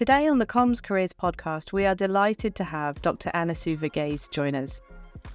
[0.00, 3.30] Today on the Comms Careers podcast, we are delighted to have Dr.
[3.34, 4.80] Aniisu Verghese join us.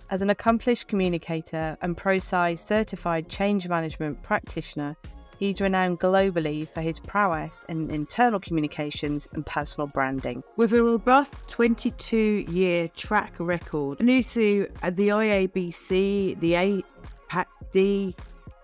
[0.10, 4.96] As an accomplished communicator and ProSci certified change management practitioner,
[5.37, 10.41] he's renowned globally for his prowess in internal communications and personal branding.
[10.58, 16.84] With a robust 22 year track record, Aniisu at the IABC, the
[17.30, 18.16] APAC-D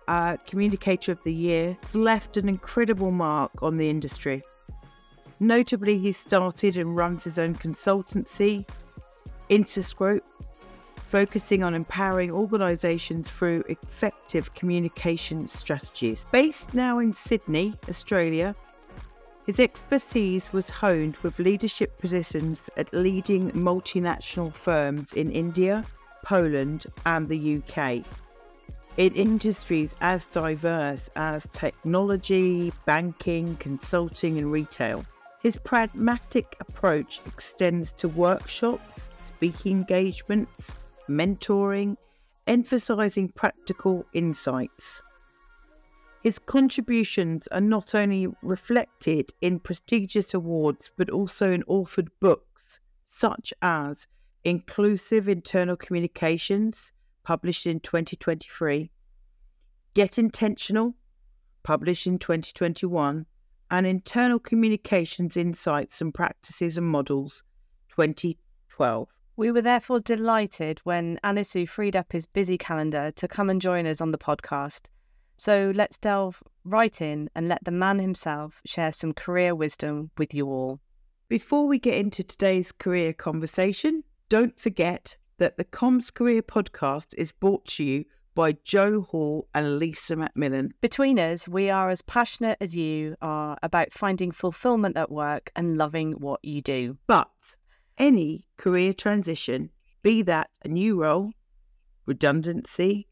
[0.08, 4.42] uh, Communicator of the Year, has left an incredible mark on the industry.
[5.42, 8.64] Notably, he started and runs his own consultancy,
[9.50, 10.22] Intraskope,
[11.10, 16.28] focusing on empowering organisations through effective communication strategies.
[16.32, 18.54] Based now in Sydney, Australia,
[19.48, 25.84] his expertise was honed with leadership positions at leading multinational firms in India,
[26.24, 28.06] Poland, and the UK.
[28.98, 35.04] In industries as diverse as technology, banking, consulting, and retail.
[35.44, 40.76] His pragmatic approach extends to workshops, speaking engagements,
[41.10, 41.98] mentoring,
[42.46, 45.02] emphasizing practical insights.
[46.22, 53.54] His contributions are not only reflected in prestigious awards but also in authored books such
[53.62, 54.08] as
[54.44, 56.92] Inclusive Internal Communications,
[57.24, 58.90] published in 2023,
[59.94, 60.96] Get Intentional,
[61.64, 63.26] published in 2021,
[63.72, 67.42] and Internal Communications Insights and Practices and Models
[67.90, 69.08] 2012.
[69.38, 73.88] We were therefore delighted when Aniisu freed up his busy calendar to come and join
[73.88, 74.88] us on the podcast.
[75.38, 80.34] So let's delve right in and let the man himself share some career wisdom with
[80.34, 80.82] you all.
[81.30, 87.32] Before we get into today's career conversation, don't forget that the Comms Career Podcast is
[87.32, 88.04] brought to you
[88.34, 90.74] by Jo Hall and Lisa Macmillan.
[90.82, 95.78] Between us, we are as passionate as you are about finding fulfillment at work and
[95.78, 96.98] loving what you do.
[97.08, 97.30] But
[97.98, 99.70] any career transition,
[100.02, 101.32] be that a new role,
[102.06, 103.08] redundancy,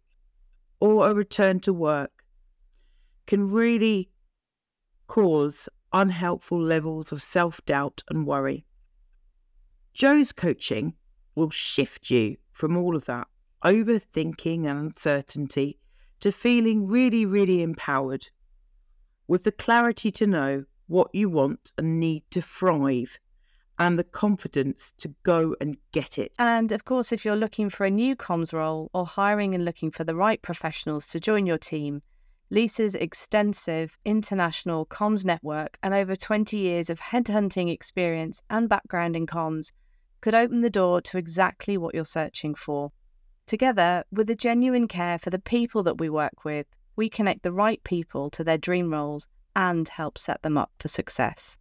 [0.80, 2.24] or a return to work,
[3.28, 4.10] can really
[5.08, 8.66] cause unhelpful levels of self doubt and worry.
[9.94, 10.96] Jo's coaching
[11.36, 13.28] will shift you from all of that
[13.64, 15.80] overthinking and uncertainty
[16.20, 18.28] to feeling really, really empowered
[19.28, 23.20] with the clarity to know what you want and need to thrive
[23.78, 26.34] and the confidence to go and get it.
[26.38, 29.90] And of course, if you're looking for a new comms role or hiring and looking
[29.90, 32.02] for the right professionals to join your team,
[32.50, 39.28] Lisa's extensive international comms network and over 20 years of headhunting experience and background in
[39.28, 39.72] comms
[40.20, 42.92] could open the door to exactly what you're searching for.
[43.50, 47.52] Together, with a genuine care for the people that we work with, we connect the
[47.52, 51.58] right people to their dream roles and help set them up for success.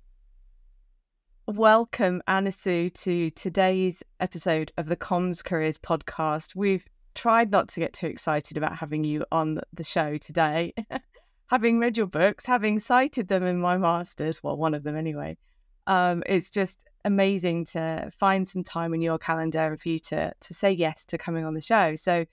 [1.46, 6.54] Welcome, Aniisu, to today's episode of the Comms Careers podcast.
[6.54, 6.84] We've
[7.14, 10.74] tried not to get too excited about having you on the show today.
[11.46, 15.38] having read your books, having cited them in my master's, well, one of them anyway,
[15.86, 20.32] um, it's just amazing to find some time in your calendar and for you to
[20.40, 21.94] to say yes to coming on the show.
[21.94, 22.24] So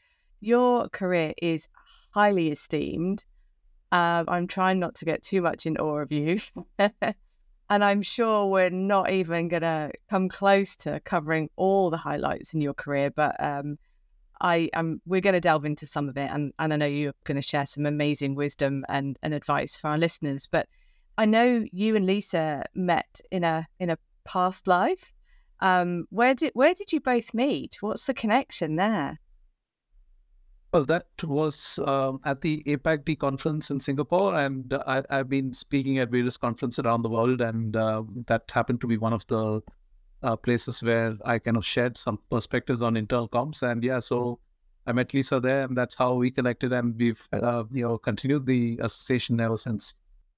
[0.41, 1.67] your career is
[2.11, 3.25] highly esteemed.
[3.91, 6.39] Um, I'm trying not to get too much in awe of you.
[7.69, 12.53] and I'm sure we're not even going to come close to covering all the highlights
[12.53, 13.77] in your career, but um,
[14.41, 15.01] I am.
[15.05, 17.41] We're going to delve into some of it, and, and I know you're going to
[17.41, 20.47] share some amazing wisdom and, and advice for our listeners.
[20.49, 20.67] But
[21.17, 25.13] I know you and Lisa met in a in a past life.
[25.61, 27.77] Um, where did where did you both meet?
[27.79, 29.19] What's the connection there?
[30.73, 35.99] Well, that was um, at the APAC-D conference in Singapore, and I, have been speaking
[35.99, 39.61] at various conferences around the world, and uh, that happened to be one of the
[40.21, 43.63] uh, places where I kind of shared some perspectives on internal comms.
[43.63, 44.39] And yeah, so
[44.85, 48.45] I met Lisa there, and that's how we connected, and we've uh, you know continued
[48.45, 49.95] the association ever since.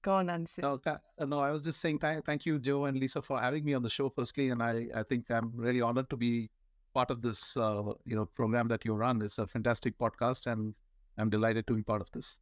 [0.08, 0.62] Go on, Nancy.
[0.62, 3.38] No, that, uh, no, I was just saying th- thank you, Jo and Lisa, for
[3.38, 4.08] having me on the show.
[4.08, 6.48] Firstly, and I, I think I'm really honored to be
[6.94, 9.20] part of this, uh, you know, program that you run.
[9.20, 10.72] It's a fantastic podcast, and
[11.18, 12.38] I'm delighted to be part of this.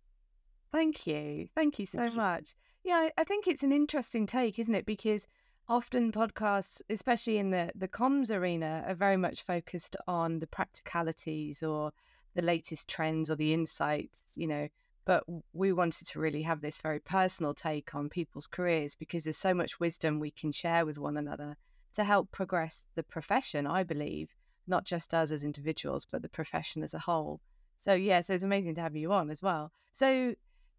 [0.70, 2.54] Thank you, thank you so thank much.
[2.84, 4.86] Yeah, I think it's an interesting take, isn't it?
[4.86, 5.26] Because
[5.68, 11.64] often podcasts, especially in the the comms arena, are very much focused on the practicalities
[11.64, 11.90] or
[12.36, 14.22] the latest trends or the insights.
[14.36, 14.68] You know
[15.06, 15.22] but
[15.52, 19.54] we wanted to really have this very personal take on people's careers because there's so
[19.54, 21.56] much wisdom we can share with one another
[21.94, 24.34] to help progress the profession, I believe,
[24.66, 27.40] not just us as individuals, but the profession as a whole.
[27.78, 29.70] So, yeah, so it's amazing to have you on as well.
[29.92, 30.34] So,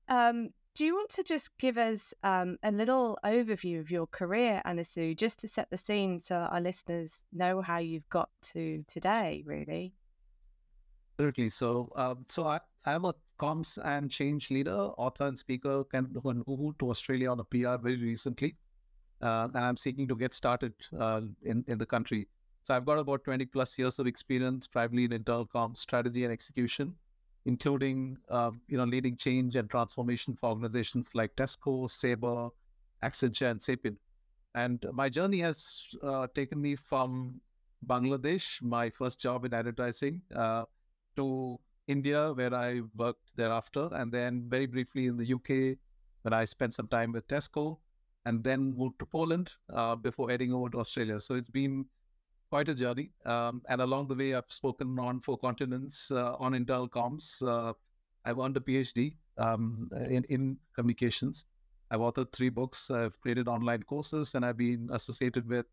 [0.09, 4.61] um, do you want to just give us um, a little overview of your career,
[4.65, 8.83] Aniisu, just to set the scene so that our listeners know how you've got to
[8.87, 9.93] today, really?
[11.19, 11.49] Certainly.
[11.49, 16.75] So, um, so I, I'm a comms and change leader, author and speaker, can who
[16.79, 18.55] to Australia on a PR very recently,
[19.21, 22.27] uh, and I'm seeking to get started uh, in in the country.
[22.63, 26.33] So I've got about 20 plus years of experience, primarily in internal comms strategy and
[26.33, 26.95] execution
[27.47, 32.49] including uh, you know leading change and transformation for organizations like Tesco, Sabre,
[33.03, 33.97] Accenture, and Sapient.
[34.53, 37.39] And my journey has uh, taken me from
[37.85, 40.65] Bangladesh, my first job in advertising, uh,
[41.15, 45.77] to India, where I worked thereafter, and then very briefly in the UK,
[46.23, 47.77] when I spent some time with Tesco,
[48.25, 51.19] and then moved to Poland uh, before heading over to Australia.
[51.19, 51.85] So it's been
[52.49, 53.11] quite a journey.
[53.25, 57.41] Um, and along the way, I've spoken on four continents uh, on Intel comms.
[57.41, 57.73] Uh,
[58.25, 61.45] I've earned a PhD um, in, in communications.
[61.89, 62.91] I've authored three books.
[62.91, 65.65] I've created online courses, and I've been associated with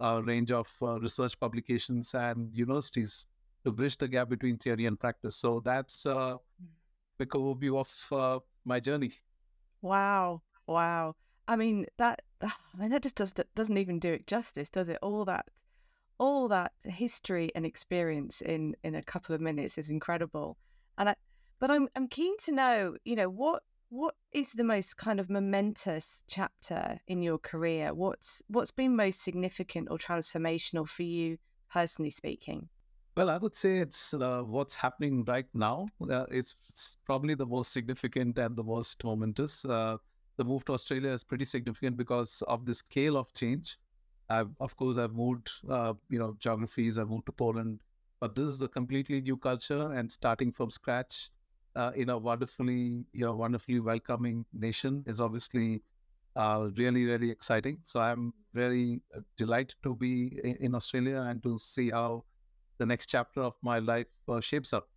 [0.00, 3.28] a range of uh, research publications and universities
[3.64, 5.36] to bridge the gap between theory and practice.
[5.36, 6.38] So that's a
[7.16, 9.12] quick overview of uh, my journey.
[9.80, 10.42] Wow!
[10.68, 11.16] Wow!
[11.48, 12.22] I mean that.
[12.42, 14.98] I mean that just does, doesn't even do it justice, does it?
[15.02, 15.46] All that
[16.18, 20.56] all that history and experience in in a couple of minutes is incredible.
[20.98, 21.14] And I,
[21.58, 25.28] but I'm I'm keen to know, you know, what what is the most kind of
[25.28, 27.92] momentous chapter in your career?
[27.92, 31.38] What's what's been most significant or transformational for you
[31.70, 32.68] personally speaking?
[33.14, 35.88] Well, I would say it's uh, what's happening right now.
[36.00, 36.56] Uh, it's,
[37.04, 39.64] probably the most significant and the most momentous.
[39.66, 39.98] Uh,
[40.38, 43.78] the move to Australia is pretty significant because of the scale of change.
[44.30, 46.96] I've, of course, I've moved, uh, you know, geographies.
[46.96, 47.82] I've moved to Poland,
[48.20, 51.30] but this is a completely new culture and starting from scratch
[51.76, 55.82] uh, in a wonderfully, you know, wonderfully welcoming nation is obviously
[56.36, 57.78] uh, really, really exciting.
[57.82, 62.24] So I'm very uh, delighted to be in, Australia and to see how
[62.78, 64.88] the next chapter of my life uh, shapes up.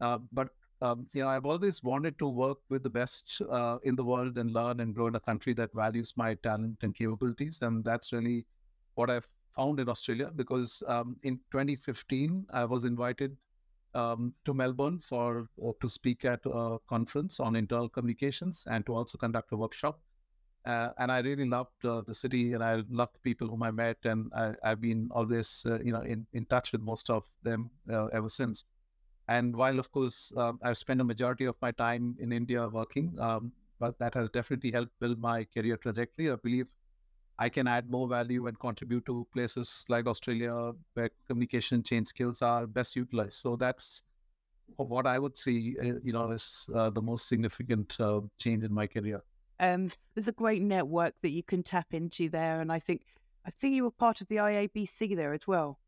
[0.00, 0.48] Uh, but
[0.80, 4.36] um, you know, I've always wanted to work with the best uh, in the world
[4.36, 8.12] and learn and grow in a country that values my talent and capabilities, and that's
[8.12, 8.46] really
[8.94, 13.36] what I've found in Australia because um, in 2015 I was invited
[13.94, 18.94] um, to Melbourne for uh, to speak at a conference on internal communications and to
[18.94, 20.00] also conduct a workshop.
[20.64, 23.72] Uh, and I really loved uh, the city and I loved the people whom I
[23.72, 27.26] met and I, have been always uh, you know in, in touch with most of
[27.42, 28.64] them uh, ever since.
[29.26, 33.16] And while of course um, I've spent a majority of my time in India working,
[33.18, 36.30] um, but that has definitely helped build my career trajectory.
[36.30, 36.66] I believe
[37.38, 42.40] I can add more value and contribute to places like Australia where communication change skills
[42.40, 43.34] are best utilized.
[43.34, 44.04] So that's
[44.76, 47.98] what I would see, uh, you know, is uh, the most significant
[48.38, 49.22] change in my career.
[49.62, 53.02] Um, there's a great network that you can tap into there, and I think
[53.46, 55.78] I think you were part of the IABC there as well.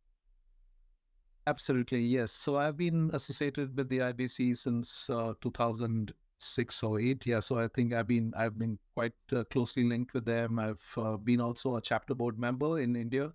[1.46, 2.32] Absolutely, yes.
[2.32, 7.26] So I've been associated with the IABC since uh, 2000 six or eight.
[7.26, 10.58] Yeah, so I think I've been I've been quite uh, closely linked with them.
[10.58, 13.32] I've uh, been also a chapter board member in India,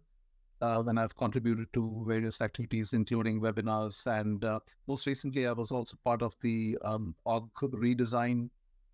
[0.61, 4.05] uh, and I've contributed to various activities, including webinars.
[4.07, 8.49] And uh, most recently, I was also part of the um, org redesign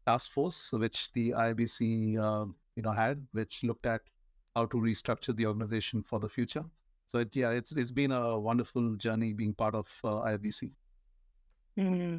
[0.06, 2.46] task force, which the IBC uh,
[2.76, 4.02] you know had, which looked at
[4.56, 6.64] how to restructure the organization for the future.
[7.08, 10.72] So it, yeah, it's it's been a wonderful journey being part of uh, IABC.
[11.78, 12.18] Mm-hmm.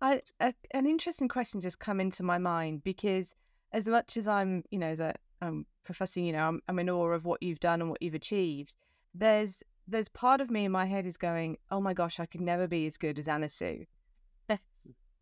[0.00, 3.34] I, a, an interesting question just come into my mind because
[3.72, 6.90] as much as I'm, you know, as a I'm professing, you know, I'm, I'm in
[6.90, 8.74] awe of what you've done and what you've achieved.
[9.14, 12.40] There's there's part of me in my head is going, oh my gosh, I could
[12.40, 13.86] never be as good as Aniisu.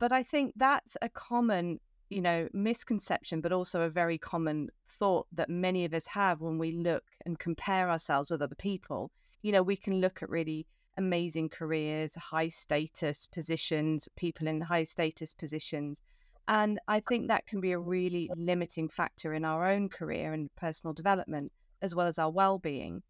[0.01, 1.79] But I think that's a common,
[2.09, 6.59] you know, misconception, but also a very common thought that many of us have when
[6.59, 9.13] we look and compare ourselves with other people.
[9.43, 10.67] You know, we can look at really
[10.97, 16.03] amazing careers, high status positions, people in high status positions.
[16.49, 20.49] And I think that can be a really limiting factor in our own career and
[20.57, 21.53] personal development,
[21.83, 23.03] as well as our well being.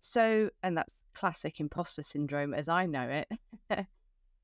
[0.00, 3.28] So, and that's classic imposter syndrome as I know it.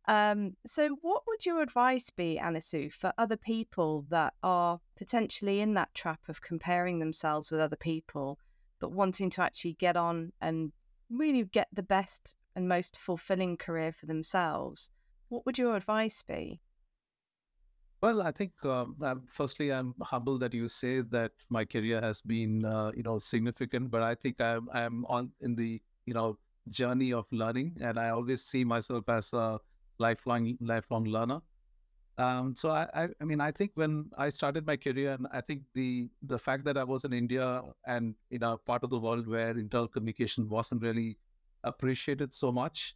[0.09, 5.73] um, so, what would your advice be, Aniisu, for other people that are potentially in
[5.73, 8.39] that trap of comparing themselves with other people,
[8.79, 10.71] but wanting to actually get on and
[11.09, 14.91] really get the best and most fulfilling career for themselves,
[15.31, 16.61] what would your advice be?
[18.03, 22.67] Well, I think um, firstly, I'm humbled that you say that my career has been,
[22.67, 23.91] uh, you know, significant.
[23.91, 26.37] But I think I'm I'm on in the you know
[26.69, 29.59] journey of learning, and I always see myself as a
[30.01, 31.41] lifelong lifelong learner.
[32.19, 35.41] Um, so I, I, I mean, I think when I started my career, and I
[35.41, 38.99] think the the fact that I was in India and in a part of the
[38.99, 41.17] world where internal communication wasn't really
[41.65, 42.95] appreciated so much,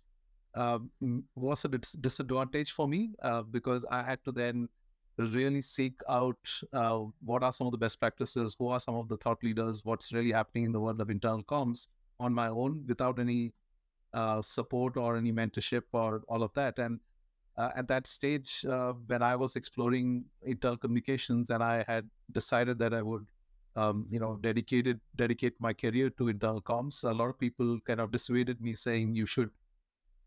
[0.55, 0.91] um,
[1.35, 4.69] was a dis- disadvantage for me uh, because I had to then
[5.17, 9.09] really seek out uh, what are some of the best practices, who are some of
[9.09, 11.89] the thought leaders, what's really happening in the world of internal comms
[12.21, 13.53] on my own without any
[14.15, 16.79] uh, support or any mentorship or all of that.
[16.79, 17.01] And
[17.59, 22.79] uh, at that stage, uh, when I was exploring internal communications and I had decided
[22.79, 23.27] that I would,
[23.77, 28.01] um, you know, dedicated dedicate my career to internal comms, a lot of people kind
[28.01, 29.51] of dissuaded me, saying you should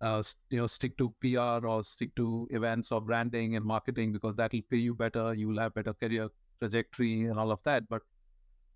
[0.01, 4.35] uh, you know stick to PR or stick to events or branding and marketing because
[4.35, 5.33] that will pay you better.
[5.33, 6.29] You will have better career
[6.59, 7.87] trajectory and all of that.
[7.89, 8.01] But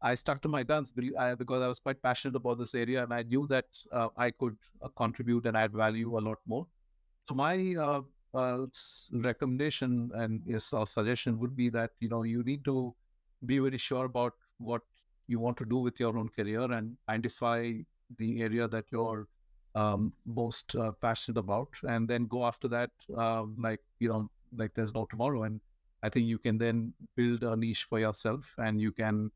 [0.01, 3.23] I stuck to my guns because I was quite passionate about this area and I
[3.23, 6.65] knew that uh, I could uh, contribute and add value a lot more.
[7.27, 8.01] So my uh,
[8.33, 8.65] uh,
[9.11, 12.95] recommendation and yes, our suggestion would be that you know you need to
[13.45, 14.81] be very sure about what
[15.27, 17.73] you want to do with your own career and identify
[18.17, 19.27] the area that you're
[19.75, 22.91] um, most uh, passionate about, and then go after that.
[23.15, 25.61] Uh, like you know, like there's no tomorrow, and
[26.03, 29.31] I think you can then build a niche for yourself, and you can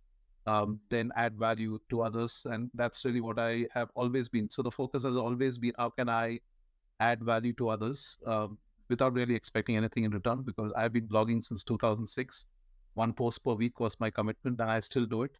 [0.47, 4.49] um, then add value to others, and that's really what I have always been.
[4.49, 6.39] So the focus has always been how can I
[6.99, 8.57] add value to others um,
[8.89, 12.47] without really expecting anything in return, because I've been blogging since 2006.
[12.93, 15.31] One post per week was my commitment, and I still do it.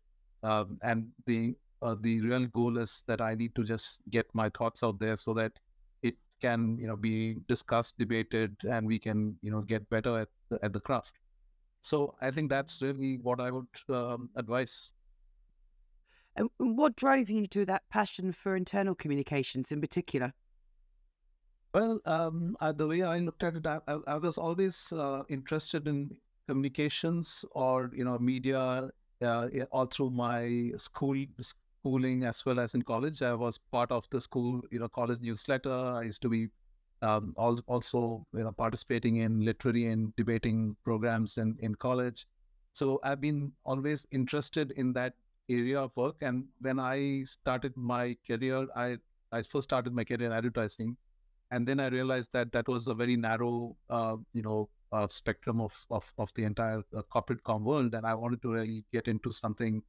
[0.44, 4.50] Um, and the uh, the real goal is that I need to just get my
[4.50, 5.52] thoughts out there so that
[6.02, 10.30] it can, you know, be discussed, debated, and we can, you know, get better at
[10.50, 11.14] the, at the craft.
[11.82, 14.90] So I think that's really what I would um, advise.
[16.36, 20.34] And what drove you to that passion for internal communications in particular?
[21.74, 25.88] Well, um, uh, the way I looked at it, I, I was always uh, interested
[25.88, 26.16] in
[26.48, 28.90] communications or you know media
[29.22, 33.22] uh, all through my school schooling as well as in college.
[33.22, 35.72] I was part of the school, you know, college newsletter.
[35.72, 36.48] I used to be
[37.02, 42.26] um, also, you know, participating in literary and debating programs in, in college.
[42.74, 45.14] So I've been always interested in that
[45.50, 46.16] area of work.
[46.22, 48.98] And when I started my career, I,
[49.32, 50.98] I first started my career in advertising.
[51.52, 55.62] And then I realized that that was a very narrow, uh, you know, uh, spectrum
[55.62, 57.94] of, of, of the entire uh, corporate com world.
[57.94, 59.84] And I wanted to really get into something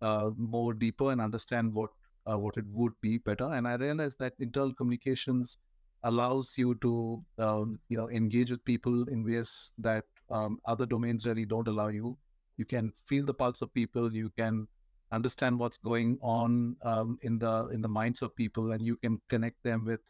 [0.00, 1.90] uh, more deeper and understand what
[2.30, 3.44] uh, what it would be better.
[3.44, 5.58] And I realized that internal communications
[6.02, 11.26] allows you to um, you know engage with people in ways that um, other domains
[11.26, 12.16] really don't allow you.
[12.56, 14.14] You can feel the pulse of people.
[14.14, 14.68] You can
[15.14, 19.20] understand what's going on um, in the in the minds of people, and you can
[19.28, 20.00] connect them with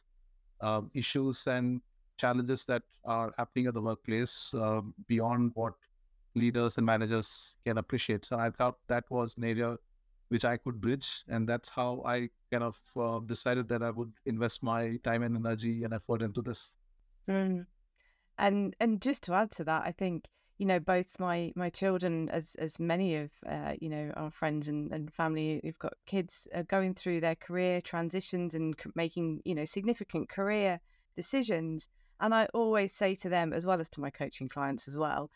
[0.60, 1.80] um, issues and
[2.16, 5.74] challenges that are happening at the workplace uh, beyond what
[6.34, 8.24] leaders and managers can appreciate.
[8.24, 9.76] So I thought that was an area
[10.28, 14.12] which I could bridge, and that's how I kind of uh, decided that I would
[14.26, 16.72] invest my time and energy and effort into this.
[17.28, 17.66] Mm.
[18.38, 22.28] And and just to add to that, I think you know both my my children,
[22.30, 26.46] as as many of uh, you know our friends and, and family who've got kids,
[26.54, 30.80] are going through their career transitions and making you know significant career
[31.16, 31.88] decisions.
[32.20, 35.30] And I always say to them, as well as to my coaching clients as well,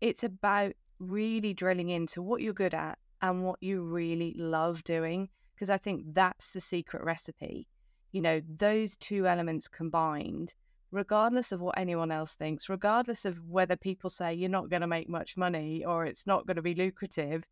[0.00, 5.28] it's about really drilling into what you're good at and what you really love doing.
[5.54, 7.66] Because I think that's the secret recipe.
[8.12, 10.54] You know, those two elements combined,
[10.92, 14.86] regardless of what anyone else thinks, regardless of whether people say you're not going to
[14.86, 17.48] make much money or it's not going to be lucrative,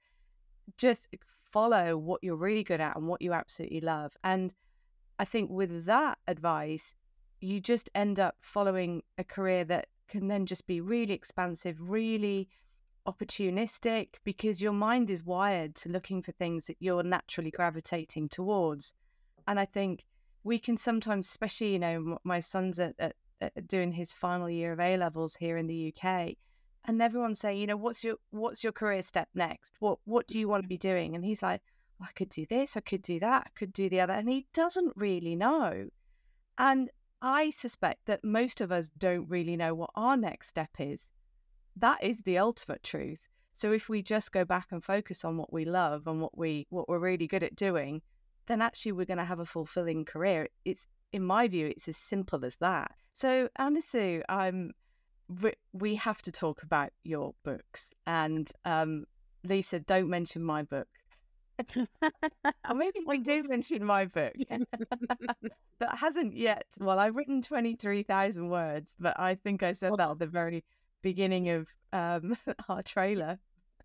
[0.77, 4.17] just follow what you're really good at and what you absolutely love.
[4.25, 4.55] And
[5.19, 6.95] I think with that advice,
[7.41, 12.49] you just end up following a career that can then just be really expansive, really
[13.07, 18.93] opportunistic, because your mind is wired to looking for things that you're naturally gravitating towards.
[19.47, 20.05] And I think
[20.45, 24.73] we can sometimes, especially, you know, my son's at, at, Uh, doing his final year
[24.73, 26.35] of A levels here in the UK,
[26.85, 29.75] and everyone's saying, you know, what's your what's your career step next?
[29.79, 31.15] What what do you want to be doing?
[31.15, 31.61] And he's like,
[32.01, 34.47] I could do this, I could do that, I could do the other, and he
[34.53, 35.89] doesn't really know.
[36.57, 36.91] And
[37.21, 41.11] I suspect that most of us don't really know what our next step is.
[41.77, 43.29] That is the ultimate truth.
[43.53, 46.67] So if we just go back and focus on what we love and what we
[46.71, 48.03] what we're really good at doing,
[48.47, 50.49] then actually we're going to have a fulfilling career.
[50.65, 52.93] It's in my view, it's as simple as that.
[53.13, 54.73] So Aniisu, I'm
[55.73, 59.05] we have to talk about your books and um,
[59.45, 60.89] Lisa, don't mention my book
[62.69, 64.35] or maybe we do mention my book
[65.81, 66.67] that hasn't yet.
[66.79, 70.65] Well, I've written 23,000 words, but I think I said that at the very
[71.03, 72.37] beginning of um,
[72.69, 73.39] our trailer.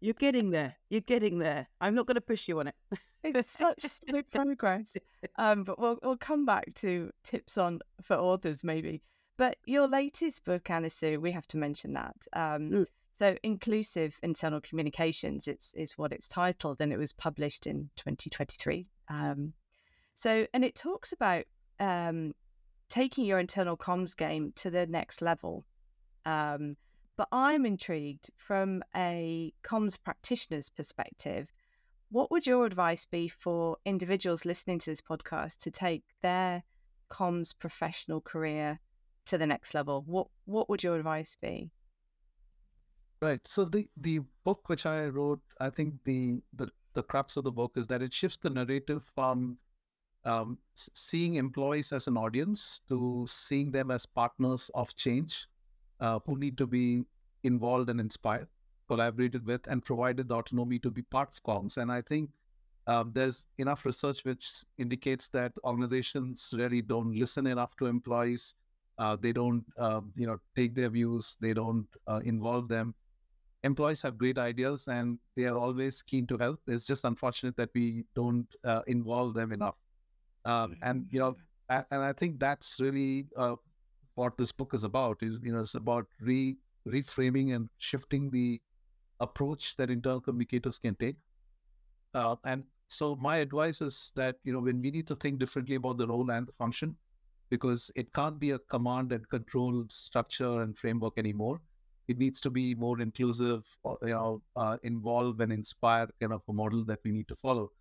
[0.04, 0.76] You're getting there.
[0.90, 1.66] You're getting there.
[1.80, 2.76] I'm not going to push you on it.
[3.24, 4.98] it's such slow progress.
[5.38, 9.02] Um, but we'll we'll come back to tips on for authors maybe.
[9.38, 12.16] But your latest book, Aniisu, we have to mention that.
[12.34, 12.86] Um, mm.
[13.14, 15.48] So, inclusive internal communications.
[15.48, 18.86] It's is what it's titled, and it was published in 2023.
[19.08, 19.54] Um,
[20.14, 21.46] so, and it talks about
[21.80, 22.34] um,
[22.90, 25.64] taking your internal comms game to the next level.
[26.26, 26.76] Um,
[27.16, 31.52] but I'm intrigued from a comms practitioner's perspective.
[32.10, 36.64] What would your advice be for individuals listening to this podcast to take their
[37.10, 38.80] comms professional career
[39.26, 40.04] to the next level?
[40.06, 41.72] What what would your advice be?
[43.22, 43.48] Right.
[43.48, 47.52] So the the book which I wrote, I think the the the crux of the
[47.52, 49.58] book is that it shifts the narrative from
[50.26, 55.48] um, seeing employees as an audience to seeing them as partners of change
[56.04, 57.06] uh, who need to be
[57.44, 58.48] involved and inspired,
[58.90, 61.78] collaborated with, and provided the autonomy to be part of comms.
[61.78, 62.30] And I think
[62.88, 68.56] um, there's enough research which indicates that organizations really don't listen enough to employees.
[68.98, 71.38] Uh, they don't, uh, you know, take their views.
[71.40, 72.94] They don't uh, involve them.
[73.64, 76.60] Employees have great ideas and they are always keen to help.
[76.68, 79.78] It's just unfortunate that we don't uh, involve them enough.
[80.44, 81.38] Um, and you know,
[81.70, 83.56] and I think that's really uh,
[84.16, 85.22] what this book is about.
[85.22, 88.62] Is you know, it's about re reframing and shifting the
[89.20, 91.18] approach that internal communicators can take.
[92.14, 95.76] Uh, and so my advice is that you know when we need to think differently
[95.76, 96.96] about the role and the function,
[97.50, 101.62] because it can't be a command and control structure and framework anymore.
[102.08, 106.54] It needs to be more inclusive, you know, uh, involve and inspire kind of a
[106.54, 107.72] model that we need to follow.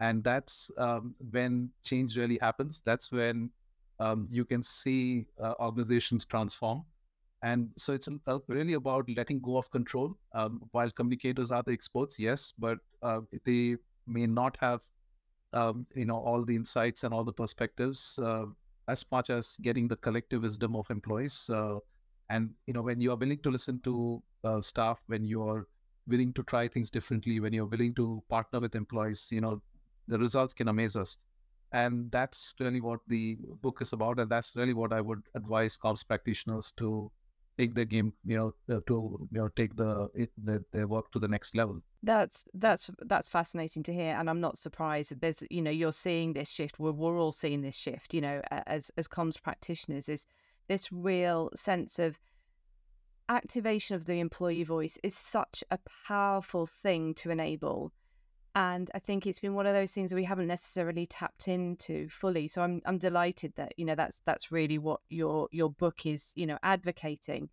[0.00, 2.82] And that's um, when change really happens.
[2.84, 3.50] That's when
[4.00, 6.84] um, you can see uh, organizations transform.
[7.42, 10.16] And so it's uh, really about letting go of control.
[10.32, 13.76] Um, while communicators are the experts, yes, but uh, they
[14.06, 14.80] may not have,
[15.52, 18.46] um, you know, all the insights and all the perspectives uh,
[18.88, 21.48] as much as getting the collective wisdom of employees.
[22.30, 25.66] And you know, when you are willing to listen to uh, staff, when you are
[26.06, 29.60] willing to try things differently, when you're willing to partner with employees, you know,
[30.06, 31.18] the results can amaze us.
[31.72, 35.76] And that's really what the book is about, and that's really what I would advise
[35.76, 37.10] comms practitioners to
[37.58, 40.08] take the game, you know, uh, to you know take the,
[40.42, 41.80] the their work to the next level.
[42.02, 45.92] That's that's that's fascinating to hear, and I'm not surprised that there's you know you're
[45.92, 46.80] seeing this shift.
[46.80, 48.14] We're we're all seeing this shift.
[48.14, 50.26] You know, as as comms practitioners, is
[50.68, 52.18] this real sense of
[53.28, 57.92] activation of the employee voice is such a powerful thing to enable
[58.60, 62.10] and I think it's been one of those things that we haven't necessarily tapped into
[62.10, 62.46] fully.
[62.46, 66.34] So I'm I'm delighted that you know that's that's really what your your book is
[66.36, 67.48] you know advocating.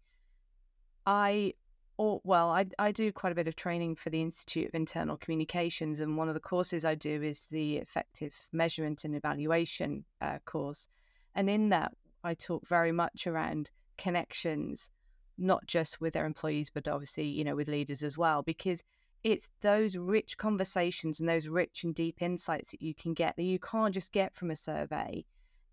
[1.05, 1.53] I
[1.95, 5.15] or well I I do quite a bit of training for the Institute of Internal
[5.15, 10.39] Communications, and one of the courses I do is the Effective Measurement and Evaluation uh,
[10.45, 10.89] course,
[11.35, 11.93] and in that
[12.25, 14.89] I talk very much around connections,
[15.37, 18.83] not just with their employees, but obviously you know with leaders as well, because
[19.23, 23.43] it's those rich conversations and those rich and deep insights that you can get that
[23.43, 25.25] you can't just get from a survey.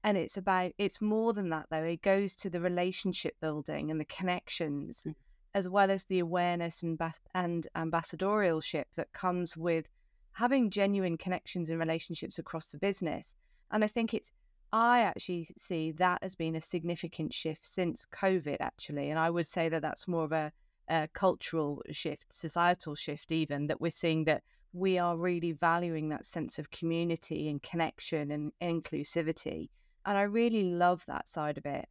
[0.03, 1.83] And it's about, it's more than that though.
[1.83, 5.15] It goes to the relationship building and the connections, mm.
[5.55, 7.01] as well as the awareness and,
[7.35, 9.89] and ambassadorialship that comes with
[10.33, 13.35] having genuine connections and relationships across the business.
[13.71, 14.31] And I think it's,
[14.73, 19.11] I actually see that as being a significant shift since COVID, actually.
[19.11, 20.53] And I would say that that's more of a,
[20.89, 24.43] a cultural shift, societal shift, even that we're seeing that
[24.73, 29.69] we are really valuing that sense of community and connection and inclusivity.
[30.05, 31.89] And I really love that side of it.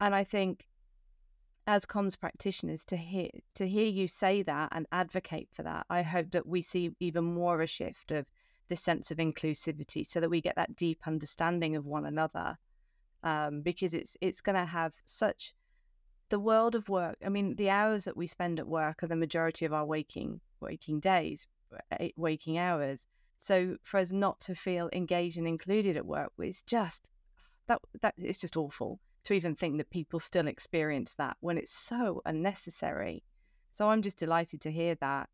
[0.00, 0.66] And I think
[1.66, 6.02] as comms practitioners to hear to hear you say that and advocate for that, I
[6.02, 8.26] hope that we see even more a shift of
[8.68, 12.56] the sense of inclusivity so that we get that deep understanding of one another.
[13.22, 15.54] Um, because it's it's going to have such
[16.28, 19.16] the world of work, I mean, the hours that we spend at work are the
[19.16, 21.46] majority of our waking waking days,
[21.92, 23.06] eh, waking hours.
[23.38, 27.10] So for us not to feel engaged and included at work is just
[27.66, 31.72] that that it's just awful to even think that people still experience that when it's
[31.72, 33.22] so unnecessary.
[33.72, 35.28] So I'm just delighted to hear that.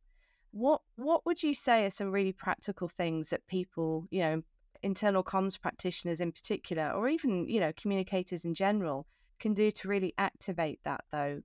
[0.53, 4.43] What what would you say are some really practical things that people, you know,
[4.83, 9.07] internal comms practitioners in particular, or even, you know, communicators in general,
[9.41, 11.43] can do to really activate that though?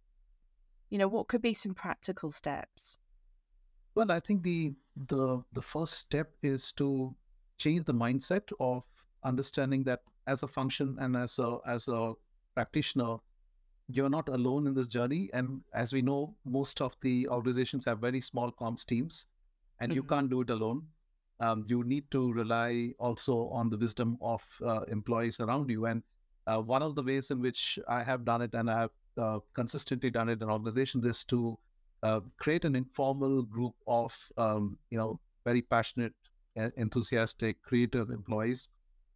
[0.90, 3.00] You know, what could be some practical steps?
[3.96, 4.74] Well, I think the
[5.08, 7.16] the the first step is to
[7.58, 8.84] change the mindset of
[9.24, 12.14] understanding that as a function and as a as a
[12.54, 13.18] practitioner,
[13.88, 15.30] you're not alone in this journey.
[15.34, 19.28] And as we know, most of the organizations have very small comms teams,
[19.80, 19.96] and mm-hmm.
[19.96, 20.84] you can't do it alone.
[21.40, 25.86] Um, you need to rely also on the wisdom of uh, employees around you.
[25.86, 26.02] And
[26.48, 29.40] uh, one of the ways in which I have done it, and I have uh,
[29.54, 31.58] consistently done it in organizations, is to
[32.04, 36.14] uh, create an informal group of um, you know very passionate,
[36.78, 38.70] enthusiastic, creative employees.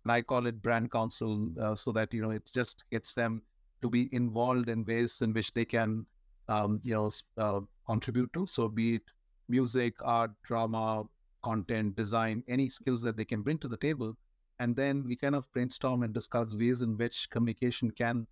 [0.03, 3.41] And I call it brand council, uh, so that you know it just gets them
[3.81, 6.05] to be involved in ways in which they can
[6.47, 8.47] um, you know uh, contribute to.
[8.47, 9.03] So be it
[9.49, 11.03] music, art, drama,
[11.43, 14.15] content, design, any skills that they can bring to the table.
[14.59, 18.27] And then we kind of brainstorm and discuss ways in which communication can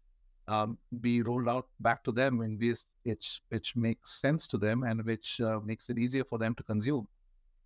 [0.48, 4.84] um, be rolled out back to them in ways which which makes sense to them
[4.84, 7.08] and which uh, makes it easier for them to consume.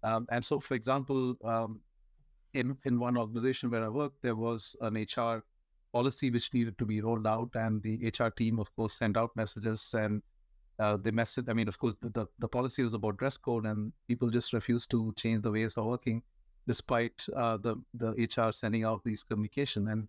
[0.03, 1.81] Um, and so, for example, um,
[2.53, 5.43] in in one organization where I worked, there was an HR
[5.93, 9.35] policy which needed to be rolled out, and the HR team, of course, sent out
[9.35, 10.21] messages and
[10.79, 11.45] uh, they message.
[11.47, 14.53] I mean, of course, the, the, the policy was about dress code, and people just
[14.53, 16.23] refused to change the ways of working,
[16.67, 19.87] despite uh, the the HR sending out these communication.
[19.87, 20.07] And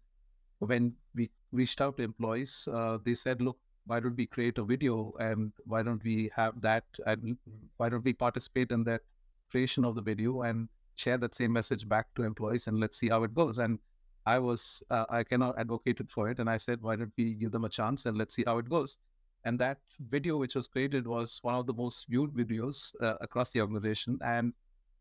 [0.58, 4.64] when we reached out to employees, uh, they said, "Look, why don't we create a
[4.64, 7.36] video, and why don't we have that, and
[7.76, 9.02] why don't we participate in that
[9.50, 13.08] creation of the video and share that same message back to employees, and let's see
[13.08, 13.78] how it goes." And
[14.26, 17.52] I was uh, I cannot advocated for it, and I said, "Why don't we give
[17.52, 18.98] them a chance and let's see how it goes."
[19.44, 23.50] And that video, which was created, was one of the most viewed videos uh, across
[23.50, 24.18] the organization.
[24.22, 24.52] And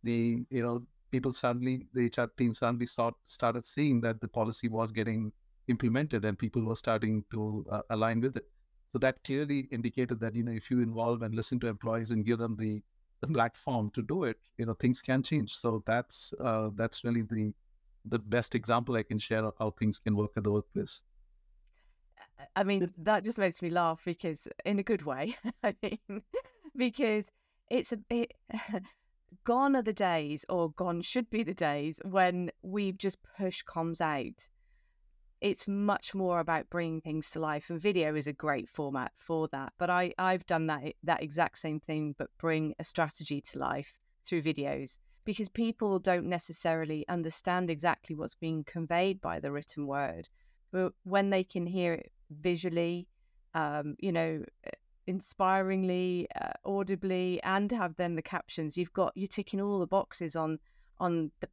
[0.03, 4.67] the you know people suddenly the HR team suddenly start, started seeing that the policy
[4.67, 5.31] was getting
[5.67, 8.47] implemented and people were starting to uh, align with it.
[8.93, 12.25] So that clearly indicated that you know if you involve and listen to employees and
[12.25, 12.81] give them the,
[13.21, 15.53] the platform to do it, you know things can change.
[15.55, 17.53] So that's uh, that's really the
[18.05, 21.01] the best example I can share of how things can work at the workplace.
[22.55, 26.23] I mean, that just makes me laugh because, in a good way, I mean,
[26.75, 27.31] because
[27.69, 28.33] it's a it,
[29.43, 34.01] gone are the days, or gone should be the days when we just push comms
[34.01, 34.47] out.
[35.41, 39.47] It's much more about bringing things to life, and video is a great format for
[39.49, 39.73] that.
[39.77, 43.97] But I I've done that that exact same thing, but bring a strategy to life
[44.23, 50.29] through videos because people don't necessarily understand exactly what's being conveyed by the written word
[50.71, 53.07] but when they can hear it visually,
[53.53, 54.43] um, you know,
[55.07, 60.35] inspiringly, uh, audibly, and have then the captions, you've got you're ticking all the boxes
[60.35, 60.59] on
[60.99, 61.49] on the,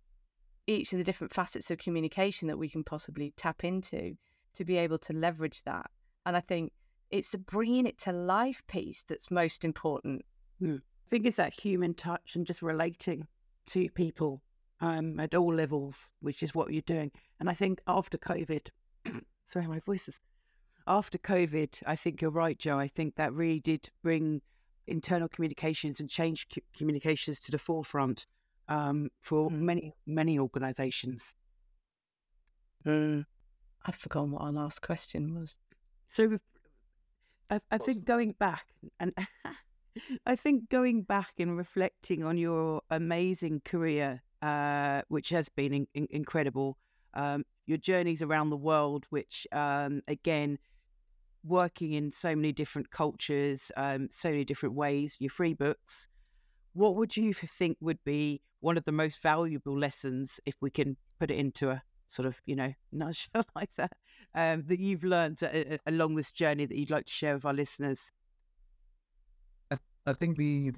[0.67, 4.17] each of the different facets of communication that we can possibly tap into
[4.55, 5.91] to be able to leverage that.
[6.27, 6.73] And I think
[7.11, 10.25] it's the bringing it to life piece that's most important.
[10.61, 10.79] Mm.
[10.79, 13.27] I think it's that human touch and just relating
[13.69, 14.43] to people
[14.81, 17.11] um, at all levels, which is what you're doing.
[17.41, 18.69] And I think after COVID,
[19.47, 20.18] sorry, my voice is.
[20.89, 22.79] After COVID, I think you're right, Jo.
[22.79, 24.41] I think that really did bring
[24.87, 28.27] internal communications and change communications to the forefront
[28.69, 29.59] um, for mm.
[29.59, 31.35] many, many organizations.
[32.87, 33.27] Mm.
[33.85, 35.59] I've forgotten what our last question was.
[36.09, 36.39] So
[37.51, 38.65] I, I think going back
[38.99, 39.13] and
[40.27, 45.87] I think going back and reflecting on your amazing career, uh, which has been in,
[45.93, 46.79] in, incredible,
[47.13, 50.59] um, your journeys around the world, which um, again,
[51.45, 56.09] working in so many different cultures, um, so many different ways, your free books.
[56.73, 60.97] What would you think would be one of the most valuable lessons, if we can
[61.19, 63.93] put it into a sort of, you know, nutshell like that,
[64.35, 67.55] um, that you've learned uh, along this journey that you'd like to share with our
[67.55, 68.13] listeners?
[70.09, 70.73] I think the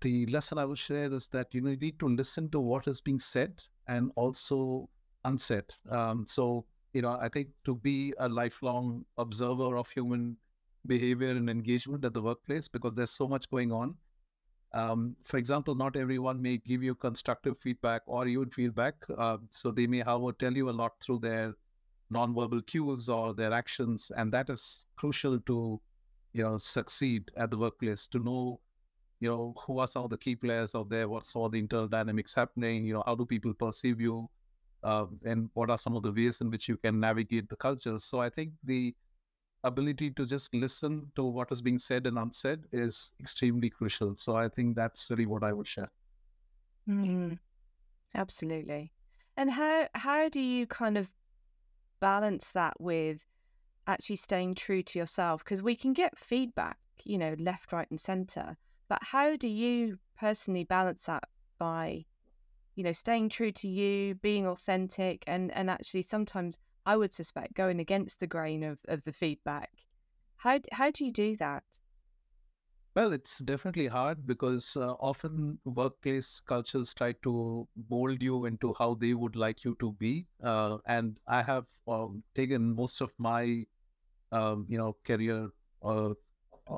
[0.00, 2.86] the lesson I would share is that you, know, you need to listen to what
[2.86, 4.88] is being said and also
[5.24, 5.64] unsaid.
[5.90, 6.64] Um, so,
[6.98, 10.36] you know, I think to be a lifelong observer of human
[10.84, 13.94] behavior and engagement at the workplace, because there's so much going on.
[14.72, 18.94] Um, for example, not everyone may give you constructive feedback or even feedback.
[19.16, 21.54] Uh, so they may, however, tell you a lot through their
[22.12, 24.64] nonverbal cues or their actions, and that is
[24.96, 25.80] crucial to,
[26.32, 28.08] you know, succeed at the workplace.
[28.08, 28.58] To know,
[29.20, 31.86] you know, who are some of the key players out there, what's all the internal
[31.86, 34.28] dynamics happening, you know, how do people perceive you,
[34.82, 38.04] uh, and what are some of the ways in which you can navigate the cultures.
[38.04, 38.94] So I think the
[39.64, 44.14] ability to just listen to what is being said and unsaid is extremely crucial.
[44.16, 45.90] So I think that's really what I would share.
[46.88, 47.34] Mm-hmm.
[48.14, 48.92] Absolutely.
[49.36, 51.10] And how how do you kind of
[52.00, 53.24] balance that with
[53.86, 55.44] actually staying true to yourself?
[55.44, 58.56] Because we can get feedback, you know, left, right, and center.
[58.88, 61.24] But how do you personally balance that
[61.58, 62.06] by
[62.78, 67.54] you know, staying true to you, being authentic, and and actually sometimes I would suspect
[67.54, 69.72] going against the grain of of the feedback.
[70.38, 71.64] How how do you do that?
[72.94, 78.94] Well, it's definitely hard because uh, often workplace cultures try to mold you into how
[78.94, 80.26] they would like you to be.
[80.42, 83.66] Uh, and I have um, taken most of my,
[84.32, 85.50] um, you know, career
[85.82, 86.14] uh,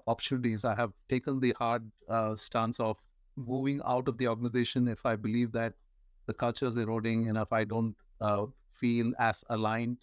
[0.06, 0.64] opportunities.
[0.64, 2.98] I have taken the hard uh, stance of
[3.36, 5.74] moving out of the organization if I believe that
[6.30, 9.98] the culture is eroding and if I don't uh, feel as aligned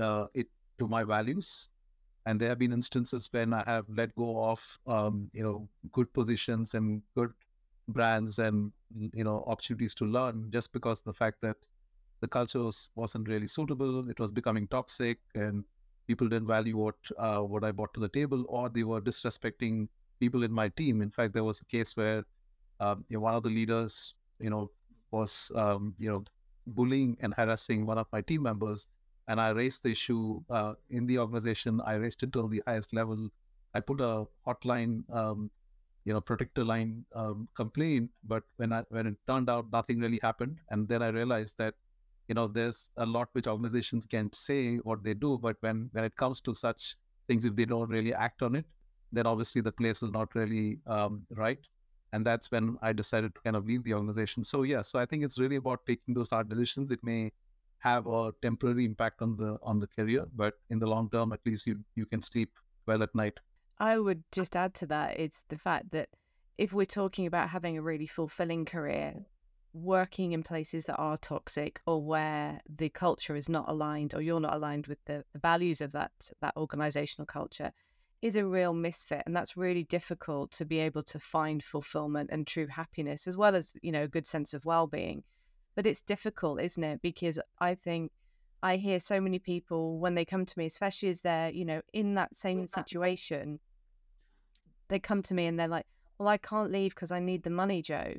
[0.00, 1.68] uh, it to my values.
[2.26, 6.12] And there have been instances when I have let go of, um, you know, good
[6.12, 7.32] positions and good
[7.88, 8.72] brands and
[9.12, 11.56] you know opportunities to learn just because the fact that
[12.20, 14.08] the culture was, wasn't really suitable.
[14.10, 15.64] It was becoming toxic, and
[16.06, 19.88] people didn't value what uh, what I brought to the table, or they were disrespecting
[20.20, 21.02] people in my team.
[21.02, 22.24] In fact, there was a case where
[22.80, 24.70] um, you know, one of the leaders, you know,
[25.10, 26.24] was um, you know
[26.66, 28.88] bullying and harassing one of my team members,
[29.28, 31.80] and I raised the issue uh, in the organization.
[31.84, 33.28] I raised it to the highest level.
[33.74, 35.50] I put a hotline, um,
[36.04, 38.10] you know, protector line um, complaint.
[38.24, 41.74] But when I when it turned out nothing really happened, and then I realized that
[42.28, 46.04] you know there's a lot which organizations can say what they do, but when when
[46.04, 48.64] it comes to such things, if they don't really act on it,
[49.12, 51.58] then obviously the place is not really um, right.
[52.12, 54.44] And that's when I decided to kind of leave the organization.
[54.44, 56.90] So yeah, so I think it's really about taking those hard decisions.
[56.90, 57.32] It may
[57.78, 61.40] have a temporary impact on the on the career, but in the long term, at
[61.44, 62.50] least you you can sleep
[62.86, 63.38] well at night.
[63.78, 66.08] I would just add to that it's the fact that
[66.56, 69.14] if we're talking about having a really fulfilling career,
[69.72, 74.40] working in places that are toxic or where the culture is not aligned or you're
[74.40, 77.72] not aligned with the, the values of that that organizational culture
[78.20, 82.46] is a real misfit and that's really difficult to be able to find fulfillment and
[82.46, 85.22] true happiness as well as you know a good sense of well-being
[85.78, 87.00] but it's difficult, isn't it?
[87.02, 88.10] Because I think
[88.64, 91.82] I hear so many people when they come to me, especially as they're, you know,
[91.92, 93.60] in that same situation,
[94.88, 95.86] they come to me and they're like,
[96.18, 98.14] well, I can't leave because I need the money, Jo.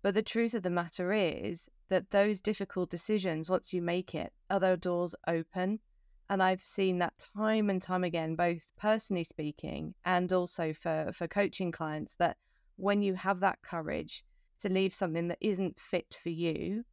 [0.00, 4.32] But the truth of the matter is that those difficult decisions, once you make it,
[4.48, 5.80] other doors open.
[6.30, 11.26] And I've seen that time and time again, both personally speaking and also for, for
[11.26, 12.36] coaching clients, that
[12.76, 14.24] when you have that courage
[14.60, 16.84] to leave something that isn't fit for you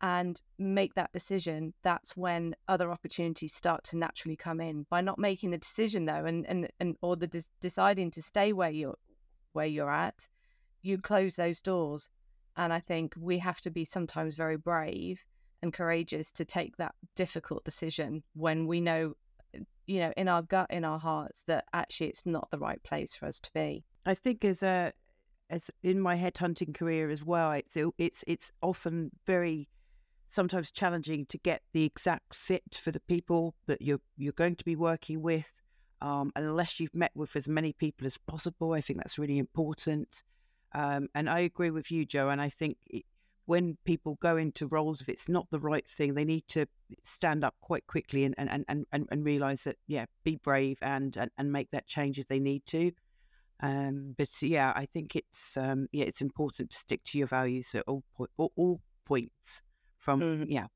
[0.00, 4.86] and make that decision, that's when other opportunities start to naturally come in.
[4.88, 8.52] By not making the decision though, and and, and or the de- deciding to stay
[8.52, 8.98] where you're
[9.52, 10.28] where you're at,
[10.82, 12.08] you close those doors.
[12.56, 15.22] And I think we have to be sometimes very brave
[15.62, 19.14] and courageous to take that difficult decision when we know,
[19.86, 23.14] you know, in our gut, in our hearts, that actually it's not the right place
[23.14, 23.84] for us to be.
[24.06, 24.92] I think as a
[25.50, 29.68] as in my headhunting career as well, it's it's it's often very
[30.28, 34.64] sometimes challenging to get the exact fit for the people that you're you're going to
[34.64, 35.52] be working with.
[36.00, 40.24] Um, unless you've met with as many people as possible, I think that's really important.
[40.74, 42.30] Um, and I agree with you, Jo.
[42.30, 43.04] And I think it,
[43.46, 46.66] when people go into roles, if it's not the right thing, they need to
[47.02, 51.16] stand up quite quickly and and, and, and, and realize that, yeah, be brave and,
[51.16, 52.92] and, and make that change if they need to.
[53.62, 57.74] Um, but yeah, I think it's um, yeah, it's important to stick to your values
[57.74, 59.60] at all po- all, all points.
[59.98, 60.46] From mm.
[60.48, 60.66] yeah,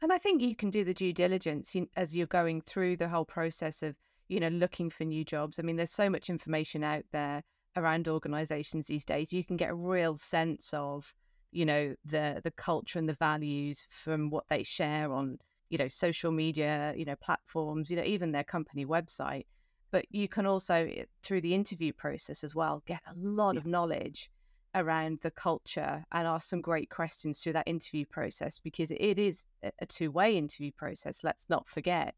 [0.00, 3.24] and I think you can do the due diligence as you're going through the whole
[3.24, 3.96] process of
[4.28, 5.58] you know looking for new jobs.
[5.58, 7.42] I mean, there's so much information out there
[7.76, 9.32] around organisations these days.
[9.32, 11.12] You can get a real sense of
[11.54, 15.38] you know the the culture and the values from what they share on
[15.70, 19.46] you know social media, you know platforms, you know even their company website.
[19.90, 23.58] But you can also eh, through the interview process as well get a lot yeah.
[23.60, 24.30] of knowledge
[24.74, 29.44] around the culture and ask some great questions through that interview process because it is
[29.62, 32.16] a two-way interview process let's not forget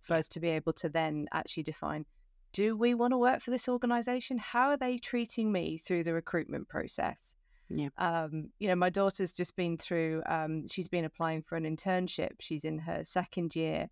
[0.00, 2.06] for us to be able to then actually define
[2.52, 4.38] do we want to work for this organization?
[4.38, 7.36] How are they treating me through the recruitment process
[7.70, 7.88] yeah.
[7.98, 12.40] Um, you know, my daughter's just been through, um, she's been applying for an internship.
[12.40, 13.88] She's in her second year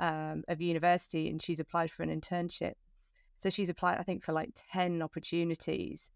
[0.00, 2.74] um, of university and she's applied for an internship.
[3.38, 6.10] So she's applied, I think, for like 10 opportunities.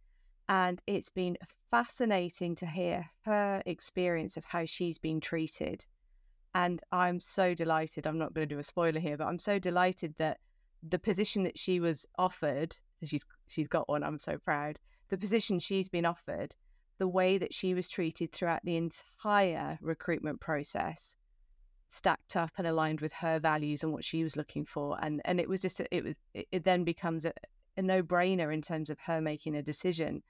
[0.48, 1.36] And it's been
[1.70, 5.84] fascinating to hear her experience of how she's been treated.
[6.54, 8.06] And I'm so delighted.
[8.06, 10.38] I'm not going to do a spoiler here, but I'm so delighted that
[10.82, 14.78] the position that she was offered, she's she's got one, I'm so proud.
[15.08, 16.54] The position she's been offered,
[17.02, 21.16] the way that she was treated throughout the entire recruitment process
[21.88, 25.40] stacked up and aligned with her values and what she was looking for and and
[25.40, 27.32] it was just a, it was it then becomes a,
[27.76, 30.22] a no-brainer in terms of her making a decision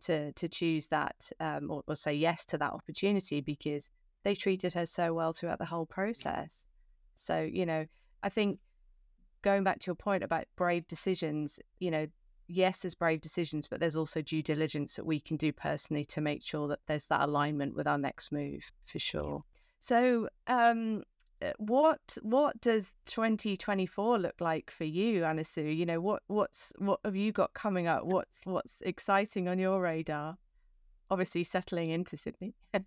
[0.00, 3.88] to to choose that um, or, or say yes to that opportunity because
[4.24, 6.66] they treated her so well throughout the whole process.
[7.14, 7.86] So you know
[8.24, 8.58] i think
[9.46, 12.08] going back to your point about brave decisions, you know,
[12.48, 16.20] yes, there's brave decisions, but there's also due diligence that we can do personally to
[16.20, 19.44] make sure that there's that alignment with our next move for sure.
[19.80, 21.02] So, um,
[21.42, 25.76] uh, what what does 2024 look like for you, Aniisu?
[25.76, 28.04] You know, what what's what have you got coming up?
[28.04, 30.38] What's what's exciting on your radar?
[31.10, 32.54] Obviously, settling into Sydney.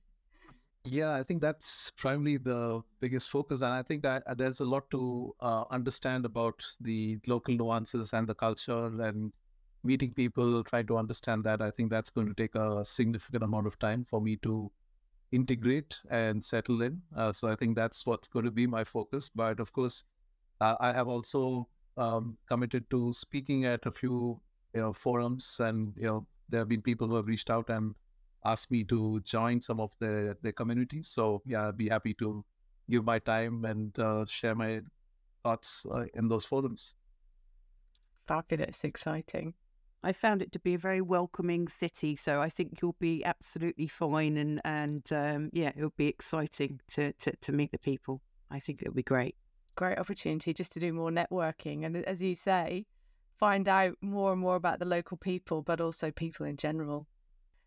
[0.84, 4.89] yeah, I think that's primarily the biggest focus, and I think that there's a lot
[4.91, 9.32] to uh, understand about the local nuances and the culture and
[9.84, 11.62] meeting people, trying to understand that.
[11.62, 14.72] I think that's going to take a significant amount of time for me to
[15.32, 17.02] integrate and settle in.
[17.15, 19.30] Uh, so I think that's what's going to be my focus.
[19.34, 20.04] But of course,
[20.62, 24.39] uh, I have also um, committed to speaking at a few
[24.74, 27.96] you know forums, and you know there have been people who have reached out and
[28.46, 31.10] asked me to join some of the the communities.
[31.10, 32.44] So yeah, I'd be happy to
[32.89, 34.82] give my time and uh, share my
[35.44, 36.96] thoughts uh, in those forums.
[38.28, 39.54] Fabulous, exciting.
[40.02, 43.88] I found it to be a very welcoming city, so I think you'll be absolutely
[43.88, 48.22] fine, and and um, yeah, it'll be exciting to, to to meet the people.
[48.50, 49.36] I think it'll be great.
[49.76, 52.86] Great opportunity just to do more networking, and as you say,
[53.38, 57.06] find out more and more about the local people, but also people in general.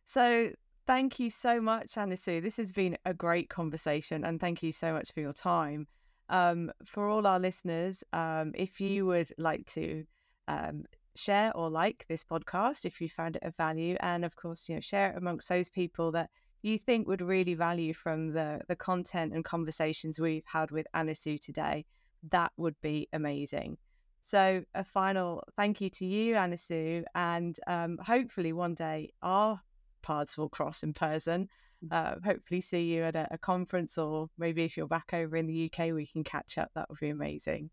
[0.06, 0.52] So
[0.86, 2.42] thank you so much, Aniisu.
[2.42, 5.86] This has been a great conversation, and thank you so much for your time.
[6.30, 10.04] Um, for all our listeners, um, if you would like to
[10.48, 14.68] um, share or like this podcast if you found it of value, and of course,
[14.68, 16.30] you know, share it amongst those people that
[16.62, 21.38] you think would really value from the the content and conversations we've had with Aniisu
[21.40, 21.84] today.
[22.30, 23.78] That would be amazing.
[24.22, 29.60] So, a final thank you to you, Aniisu, and um, hopefully one day our
[30.02, 31.48] paths will cross in person.
[31.84, 31.92] Mm.
[31.92, 35.46] Uh, hopefully, see you at a, a, conference, or maybe if you're back over in
[35.46, 36.70] the UK, we can catch up.
[36.76, 37.70] That would be amazing.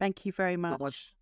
[0.00, 1.14] Thank you very much.